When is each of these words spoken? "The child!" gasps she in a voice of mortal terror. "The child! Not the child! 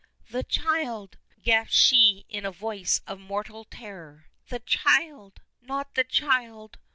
"The 0.31 0.41
child!" 0.43 1.19
gasps 1.43 1.75
she 1.75 2.25
in 2.27 2.43
a 2.43 2.51
voice 2.51 3.01
of 3.05 3.19
mortal 3.19 3.65
terror. 3.65 4.29
"The 4.49 4.57
child! 4.57 5.41
Not 5.61 5.93
the 5.93 6.03
child! 6.03 6.79